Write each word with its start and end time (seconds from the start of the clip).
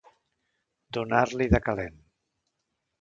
Donar-li 0.97 1.47
de 1.57 1.63
calent. 1.67 2.01